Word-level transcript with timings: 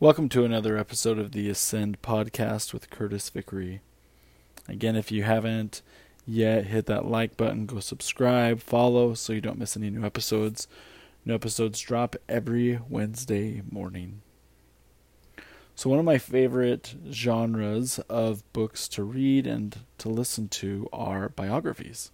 Welcome 0.00 0.30
to 0.30 0.46
another 0.46 0.78
episode 0.78 1.18
of 1.18 1.32
the 1.32 1.50
Ascend 1.50 2.00
podcast 2.00 2.72
with 2.72 2.88
Curtis 2.88 3.28
Vickery. 3.28 3.82
Again, 4.66 4.96
if 4.96 5.12
you 5.12 5.24
haven't 5.24 5.82
yet, 6.24 6.68
hit 6.68 6.86
that 6.86 7.04
like 7.04 7.36
button, 7.36 7.66
go 7.66 7.80
subscribe, 7.80 8.60
follow 8.60 9.12
so 9.12 9.34
you 9.34 9.42
don't 9.42 9.58
miss 9.58 9.76
any 9.76 9.90
new 9.90 10.02
episodes. 10.02 10.66
New 11.26 11.34
episodes 11.34 11.80
drop 11.80 12.16
every 12.30 12.80
Wednesday 12.88 13.60
morning. 13.70 14.22
So, 15.74 15.90
one 15.90 15.98
of 15.98 16.06
my 16.06 16.16
favorite 16.16 16.94
genres 17.10 17.98
of 18.08 18.50
books 18.54 18.88
to 18.88 19.02
read 19.02 19.46
and 19.46 19.80
to 19.98 20.08
listen 20.08 20.48
to 20.48 20.88
are 20.94 21.28
biographies. 21.28 22.10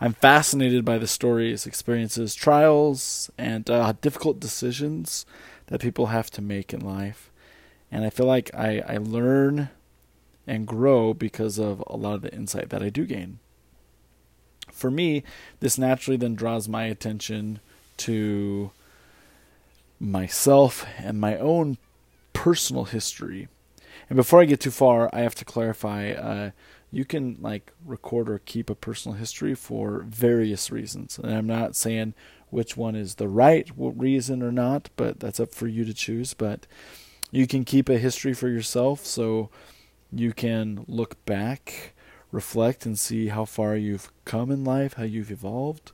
I'm 0.00 0.14
fascinated 0.14 0.86
by 0.86 0.96
the 0.96 1.06
stories, 1.06 1.66
experiences, 1.66 2.34
trials, 2.34 3.30
and 3.36 3.68
uh, 3.68 3.92
difficult 4.00 4.40
decisions 4.40 5.26
that 5.66 5.80
people 5.80 6.06
have 6.06 6.30
to 6.32 6.42
make 6.42 6.72
in 6.72 6.80
life. 6.80 7.30
And 7.90 8.04
I 8.04 8.10
feel 8.10 8.26
like 8.26 8.50
I, 8.54 8.82
I 8.86 8.96
learn 8.98 9.70
and 10.46 10.66
grow 10.66 11.14
because 11.14 11.58
of 11.58 11.82
a 11.86 11.96
lot 11.96 12.14
of 12.14 12.22
the 12.22 12.34
insight 12.34 12.70
that 12.70 12.82
I 12.82 12.90
do 12.90 13.06
gain. 13.06 13.38
For 14.70 14.90
me, 14.90 15.22
this 15.60 15.78
naturally 15.78 16.16
then 16.16 16.34
draws 16.34 16.68
my 16.68 16.84
attention 16.84 17.60
to 17.98 18.72
myself 20.00 20.84
and 20.98 21.20
my 21.20 21.38
own 21.38 21.78
personal 22.32 22.84
history. 22.84 23.48
And 24.10 24.16
before 24.16 24.40
I 24.40 24.44
get 24.44 24.60
too 24.60 24.70
far, 24.70 25.08
I 25.12 25.20
have 25.20 25.34
to 25.36 25.44
clarify 25.44 26.10
uh, 26.10 26.50
you 26.90 27.04
can 27.04 27.38
like 27.40 27.72
record 27.84 28.28
or 28.28 28.38
keep 28.38 28.68
a 28.68 28.74
personal 28.74 29.16
history 29.16 29.54
for 29.54 30.04
various 30.06 30.70
reasons. 30.70 31.18
And 31.18 31.32
I'm 31.32 31.46
not 31.46 31.74
saying 31.74 32.14
which 32.54 32.76
one 32.76 32.94
is 32.94 33.16
the 33.16 33.28
right 33.28 33.68
reason 33.76 34.40
or 34.40 34.52
not, 34.52 34.88
but 34.94 35.18
that's 35.18 35.40
up 35.40 35.52
for 35.52 35.66
you 35.66 35.84
to 35.84 35.92
choose. 35.92 36.34
But 36.34 36.68
you 37.32 37.48
can 37.48 37.64
keep 37.64 37.88
a 37.88 37.98
history 37.98 38.32
for 38.32 38.48
yourself 38.48 39.04
so 39.04 39.50
you 40.12 40.32
can 40.32 40.84
look 40.86 41.22
back, 41.26 41.94
reflect, 42.30 42.86
and 42.86 42.96
see 42.96 43.26
how 43.26 43.44
far 43.44 43.74
you've 43.74 44.12
come 44.24 44.52
in 44.52 44.62
life, 44.62 44.94
how 44.94 45.02
you've 45.02 45.32
evolved. 45.32 45.90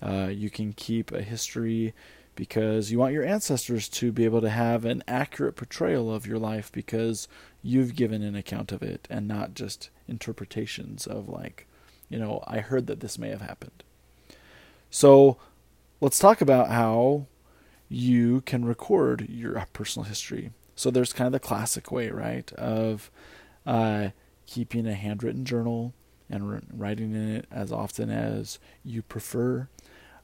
Uh, 0.00 0.30
you 0.32 0.48
can 0.48 0.72
keep 0.72 1.12
a 1.12 1.20
history 1.20 1.92
because 2.34 2.90
you 2.90 2.98
want 2.98 3.12
your 3.12 3.26
ancestors 3.26 3.86
to 3.90 4.10
be 4.10 4.24
able 4.24 4.40
to 4.40 4.48
have 4.48 4.86
an 4.86 5.04
accurate 5.06 5.56
portrayal 5.56 6.12
of 6.12 6.26
your 6.26 6.38
life 6.38 6.72
because 6.72 7.28
you've 7.62 7.94
given 7.94 8.22
an 8.22 8.34
account 8.34 8.72
of 8.72 8.82
it 8.82 9.06
and 9.10 9.28
not 9.28 9.52
just 9.52 9.90
interpretations 10.08 11.06
of 11.06 11.28
like 11.28 11.66
you 12.08 12.18
know 12.18 12.42
i 12.46 12.60
heard 12.60 12.86
that 12.86 13.00
this 13.00 13.18
may 13.18 13.28
have 13.28 13.42
happened 13.42 13.84
so 14.90 15.36
let's 16.02 16.18
talk 16.18 16.40
about 16.40 16.68
how 16.68 17.26
you 17.88 18.40
can 18.42 18.64
record 18.64 19.28
your 19.28 19.66
personal 19.72 20.04
history 20.04 20.50
so 20.74 20.90
there's 20.90 21.12
kind 21.12 21.26
of 21.26 21.32
the 21.32 21.40
classic 21.40 21.92
way 21.92 22.10
right 22.10 22.52
of 22.54 23.10
uh, 23.64 24.08
keeping 24.46 24.86
a 24.86 24.94
handwritten 24.94 25.44
journal 25.44 25.94
and 26.28 26.62
writing 26.72 27.14
in 27.14 27.36
it 27.36 27.46
as 27.52 27.70
often 27.70 28.10
as 28.10 28.58
you 28.84 29.00
prefer 29.00 29.68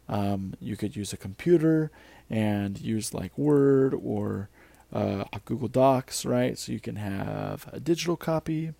um, 0.09 0.55
you 0.61 0.77
could 0.77 0.97
use 0.97 1.13
a 1.13 1.17
computer 1.17 1.91
and 2.31 2.81
use 2.81 3.15
like 3.15 3.37
Word 3.37 3.95
or 3.95 4.49
uh, 4.93 5.25
Google 5.45 5.69
Docs, 5.69 6.25
right? 6.25 6.59
So 6.59 6.73
you 6.73 6.81
can 6.81 6.97
have 6.97 7.69
a 7.73 7.81
digital 7.81 8.17
copy. 8.17 8.73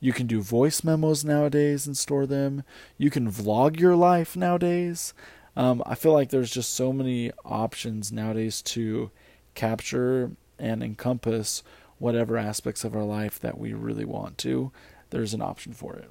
You 0.00 0.12
can 0.12 0.26
do 0.26 0.40
voice 0.40 0.84
memos 0.84 1.24
nowadays 1.24 1.86
and 1.86 1.96
store 1.96 2.26
them. 2.26 2.62
You 2.98 3.10
can 3.10 3.30
vlog 3.30 3.80
your 3.80 3.96
life 3.96 4.36
nowadays. 4.36 5.12
Um, 5.56 5.82
I 5.86 5.94
feel 5.94 6.12
like 6.12 6.30
there's 6.30 6.50
just 6.50 6.74
so 6.74 6.92
many 6.92 7.30
options 7.44 8.10
nowadays 8.10 8.60
to 8.62 9.10
capture 9.54 10.32
and 10.58 10.82
encompass 10.82 11.62
whatever 11.98 12.36
aspects 12.36 12.84
of 12.84 12.96
our 12.96 13.04
life 13.04 13.38
that 13.40 13.58
we 13.58 13.72
really 13.72 14.04
want 14.04 14.36
to. 14.38 14.72
There's 15.10 15.34
an 15.34 15.42
option 15.42 15.72
for 15.72 15.94
it. 15.94 16.10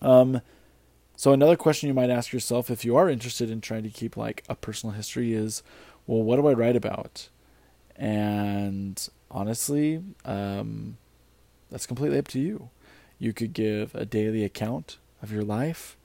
Um, 0.00 0.40
so 1.16 1.32
another 1.32 1.56
question 1.56 1.88
you 1.88 1.94
might 1.94 2.10
ask 2.10 2.32
yourself 2.32 2.70
if 2.70 2.84
you 2.84 2.96
are 2.96 3.08
interested 3.08 3.50
in 3.50 3.60
trying 3.60 3.82
to 3.84 3.90
keep 3.90 4.16
like 4.16 4.44
a 4.48 4.54
personal 4.54 4.94
history 4.94 5.32
is, 5.32 5.62
well, 6.06 6.22
what 6.22 6.36
do 6.36 6.46
I 6.46 6.52
write 6.52 6.76
about? 6.76 7.28
And 7.96 9.08
honestly, 9.30 10.02
um, 10.24 10.98
that's 11.70 11.86
completely 11.86 12.18
up 12.18 12.28
to 12.28 12.38
you. 12.38 12.70
You 13.18 13.32
could 13.32 13.54
give 13.54 13.94
a 13.94 14.04
daily 14.04 14.44
account 14.44 14.98
of 15.22 15.32
your 15.32 15.42
life. 15.42 15.95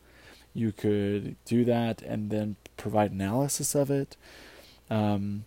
You 0.54 0.72
could 0.72 1.36
do 1.46 1.64
that 1.66 2.02
and 2.02 2.30
then 2.30 2.56
provide 2.78 3.12
analysis 3.12 3.76
of 3.76 3.90
it. 3.90 4.18
Um, 4.90 5.46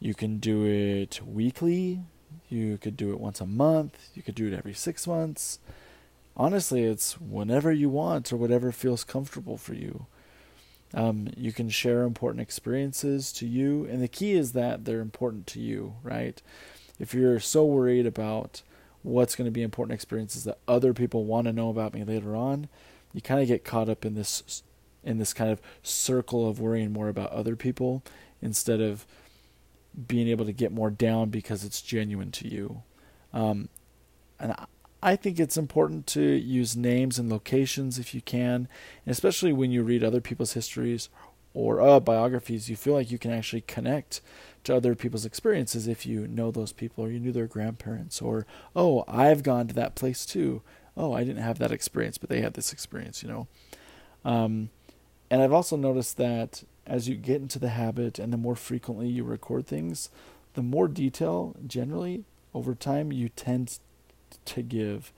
you 0.00 0.14
can 0.14 0.38
do 0.38 0.64
it 0.64 1.20
weekly. 1.26 2.00
You 2.48 2.78
could 2.78 2.96
do 2.96 3.12
it 3.12 3.20
once 3.20 3.40
a 3.40 3.46
month. 3.46 4.10
You 4.14 4.22
could 4.22 4.34
do 4.34 4.46
it 4.46 4.54
every 4.54 4.74
six 4.74 5.06
months 5.06 5.58
honestly, 6.36 6.82
it's 6.82 7.20
whenever 7.20 7.72
you 7.72 7.88
want 7.88 8.32
or 8.32 8.36
whatever 8.36 8.72
feels 8.72 9.04
comfortable 9.04 9.56
for 9.56 9.74
you. 9.74 10.06
Um, 10.94 11.28
you 11.36 11.52
can 11.52 11.70
share 11.70 12.02
important 12.02 12.42
experiences 12.42 13.32
to 13.34 13.46
you, 13.46 13.86
and 13.86 14.02
the 14.02 14.08
key 14.08 14.32
is 14.32 14.52
that 14.52 14.84
they're 14.84 15.00
important 15.00 15.46
to 15.48 15.60
you, 15.60 15.94
right? 16.02 16.40
If 16.98 17.14
you're 17.14 17.40
so 17.40 17.64
worried 17.64 18.06
about 18.06 18.62
what's 19.02 19.34
going 19.34 19.46
to 19.46 19.50
be 19.50 19.62
important 19.62 19.94
experiences 19.94 20.44
that 20.44 20.58
other 20.68 20.92
people 20.92 21.24
want 21.24 21.46
to 21.46 21.52
know 21.52 21.70
about 21.70 21.94
me 21.94 22.04
later 22.04 22.36
on, 22.36 22.68
you 23.12 23.20
kind 23.20 23.40
of 23.40 23.48
get 23.48 23.64
caught 23.64 23.88
up 23.88 24.04
in 24.04 24.14
this 24.14 24.62
in 25.04 25.18
this 25.18 25.32
kind 25.32 25.50
of 25.50 25.60
circle 25.82 26.48
of 26.48 26.60
worrying 26.60 26.92
more 26.92 27.08
about 27.08 27.30
other 27.32 27.56
people 27.56 28.02
instead 28.40 28.80
of 28.80 29.06
being 30.06 30.28
able 30.28 30.44
to 30.44 30.52
get 30.52 30.72
more 30.72 30.90
down 30.90 31.28
because 31.28 31.64
it's 31.64 31.82
genuine 31.82 32.30
to 32.30 32.48
you. 32.48 32.82
Um, 33.32 33.68
and 34.38 34.54
I 35.02 35.16
think 35.16 35.38
it's 35.38 35.56
important 35.56 36.06
to 36.08 36.22
use 36.22 36.76
names 36.76 37.18
and 37.18 37.28
locations 37.28 37.98
if 37.98 38.14
you 38.14 38.20
can, 38.20 38.68
and 39.04 39.12
especially 39.12 39.52
when 39.52 39.70
you 39.70 39.82
read 39.82 40.04
other 40.04 40.20
people's 40.20 40.52
histories 40.52 41.08
or 41.54 41.80
uh, 41.80 42.00
biographies, 42.00 42.70
you 42.70 42.76
feel 42.76 42.94
like 42.94 43.10
you 43.10 43.18
can 43.18 43.32
actually 43.32 43.62
connect 43.62 44.20
to 44.64 44.74
other 44.74 44.94
people's 44.94 45.26
experiences 45.26 45.88
if 45.88 46.06
you 46.06 46.26
know 46.28 46.50
those 46.50 46.72
people 46.72 47.04
or 47.04 47.10
you 47.10 47.18
knew 47.18 47.32
their 47.32 47.48
grandparents 47.48 48.22
or 48.22 48.46
oh, 48.76 49.04
I've 49.08 49.42
gone 49.42 49.66
to 49.68 49.74
that 49.74 49.94
place 49.94 50.24
too. 50.24 50.62
Oh, 50.96 51.12
I 51.12 51.24
didn't 51.24 51.42
have 51.42 51.58
that 51.58 51.72
experience, 51.72 52.18
but 52.18 52.28
they 52.28 52.40
had 52.40 52.54
this 52.54 52.72
experience, 52.72 53.22
you 53.22 53.28
know. 53.28 53.46
Um, 54.24 54.70
and 55.30 55.42
I've 55.42 55.52
also 55.52 55.76
noticed 55.76 56.16
that 56.18 56.64
as 56.86 57.08
you 57.08 57.14
get 57.14 57.40
into 57.40 57.58
the 57.58 57.70
habit 57.70 58.18
and 58.18 58.32
the 58.32 58.36
more 58.36 58.56
frequently 58.56 59.08
you 59.08 59.24
record 59.24 59.66
things, 59.66 60.10
the 60.54 60.62
more 60.62 60.88
detail 60.88 61.56
generally 61.66 62.24
over 62.54 62.74
time 62.74 63.12
you 63.12 63.28
tend 63.30 63.78
to 64.44 64.62
give. 64.62 65.12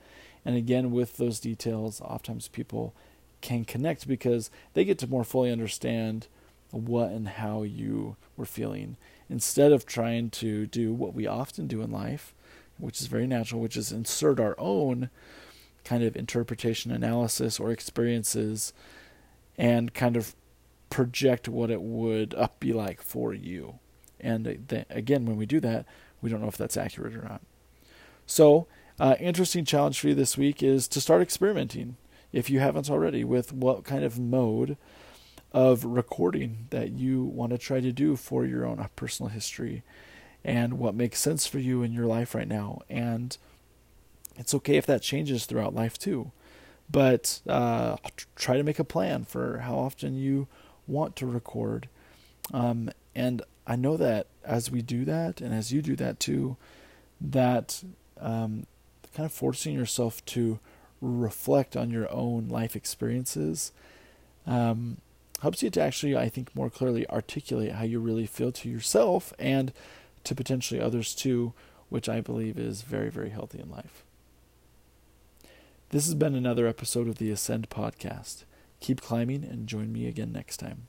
And 0.45 0.55
again, 0.55 0.91
with 0.91 1.17
those 1.17 1.39
details, 1.39 2.01
oftentimes 2.01 2.47
people 2.47 2.93
can 3.41 3.65
connect 3.65 4.07
because 4.07 4.49
they 4.73 4.85
get 4.85 4.97
to 4.99 5.07
more 5.07 5.23
fully 5.23 5.51
understand 5.51 6.27
what 6.71 7.09
and 7.09 7.27
how 7.27 7.63
you 7.63 8.15
were 8.37 8.45
feeling 8.45 8.97
instead 9.29 9.71
of 9.71 9.85
trying 9.85 10.29
to 10.29 10.65
do 10.67 10.93
what 10.93 11.13
we 11.13 11.25
often 11.25 11.67
do 11.67 11.81
in 11.81 11.91
life, 11.91 12.33
which 12.77 13.01
is 13.01 13.07
very 13.07 13.27
natural, 13.27 13.61
which 13.61 13.77
is 13.77 13.91
insert 13.91 14.39
our 14.39 14.55
own 14.57 15.09
kind 15.85 16.03
of 16.03 16.15
interpretation, 16.15 16.91
analysis, 16.91 17.59
or 17.59 17.71
experiences 17.71 18.73
and 19.57 19.93
kind 19.93 20.17
of 20.17 20.35
project 20.89 21.47
what 21.47 21.71
it 21.71 21.81
would 21.81 22.33
up 22.35 22.59
be 22.59 22.73
like 22.73 23.01
for 23.01 23.33
you. 23.33 23.79
And 24.19 24.65
th- 24.67 24.85
again, 24.89 25.25
when 25.25 25.37
we 25.37 25.45
do 25.45 25.59
that, 25.61 25.85
we 26.21 26.29
don't 26.29 26.41
know 26.41 26.47
if 26.47 26.57
that's 26.57 26.77
accurate 26.77 27.15
or 27.15 27.21
not. 27.21 27.41
So, 28.25 28.67
uh, 28.99 29.15
interesting 29.19 29.65
challenge 29.65 29.99
for 29.99 30.09
you 30.09 30.15
this 30.15 30.37
week 30.37 30.63
is 30.63 30.87
to 30.87 31.01
start 31.01 31.21
experimenting, 31.21 31.97
if 32.31 32.49
you 32.49 32.59
haven't 32.59 32.89
already, 32.89 33.23
with 33.23 33.53
what 33.53 33.83
kind 33.83 34.03
of 34.03 34.19
mode 34.19 34.77
of 35.51 35.85
recording 35.85 36.67
that 36.69 36.91
you 36.91 37.23
want 37.23 37.51
to 37.51 37.57
try 37.57 37.79
to 37.79 37.91
do 37.91 38.15
for 38.15 38.45
your 38.45 38.65
own 38.65 38.85
personal 38.95 39.29
history 39.29 39.83
and 40.43 40.79
what 40.79 40.95
makes 40.95 41.19
sense 41.19 41.47
for 41.47 41.59
you 41.59 41.81
in 41.81 41.93
your 41.93 42.05
life 42.05 42.35
right 42.35 42.47
now. 42.47 42.81
And 42.89 43.37
it's 44.35 44.53
okay 44.55 44.75
if 44.77 44.85
that 44.85 45.01
changes 45.01 45.45
throughout 45.45 45.75
life 45.75 45.97
too. 45.97 46.31
But 46.89 47.41
uh, 47.47 47.97
try 48.35 48.57
to 48.57 48.63
make 48.63 48.79
a 48.79 48.83
plan 48.83 49.25
for 49.25 49.59
how 49.59 49.75
often 49.75 50.17
you 50.17 50.47
want 50.87 51.15
to 51.17 51.25
record. 51.25 51.89
Um, 52.53 52.91
and 53.15 53.41
I 53.65 53.75
know 53.75 53.97
that 53.97 54.27
as 54.43 54.69
we 54.69 54.81
do 54.81 55.05
that, 55.05 55.41
and 55.41 55.53
as 55.53 55.71
you 55.71 55.81
do 55.81 55.95
that 55.95 56.19
too, 56.19 56.57
that 57.19 57.83
um, 58.19 58.67
kind 59.15 59.25
of 59.25 59.31
forcing 59.31 59.73
yourself 59.73 60.23
to 60.25 60.59
reflect 61.01 61.75
on 61.75 61.89
your 61.89 62.11
own 62.11 62.47
life 62.49 62.75
experiences 62.75 63.71
um, 64.45 64.97
helps 65.41 65.63
you 65.63 65.69
to 65.71 65.81
actually, 65.81 66.15
I 66.15 66.29
think, 66.29 66.55
more 66.55 66.69
clearly 66.69 67.07
articulate 67.09 67.73
how 67.73 67.83
you 67.83 67.99
really 67.99 68.25
feel 68.25 68.51
to 68.51 68.69
yourself 68.69 69.33
and 69.39 69.73
to 70.23 70.35
potentially 70.35 70.79
others 70.79 71.15
too, 71.15 71.53
which 71.89 72.07
I 72.07 72.21
believe 72.21 72.57
is 72.57 72.81
very, 72.81 73.09
very 73.09 73.29
healthy 73.29 73.59
in 73.59 73.69
life. 73.69 74.03
This 75.89 76.05
has 76.05 76.15
been 76.15 76.33
another 76.33 76.67
episode 76.67 77.07
of 77.07 77.19
the 77.19 77.29
Ascend 77.29 77.69
podcast. 77.69 78.43
Keep 78.79 79.01
climbing 79.01 79.43
and 79.43 79.67
join 79.67 79.93
me 79.93 80.07
again 80.07 80.31
next 80.31 80.57
time. 80.57 80.87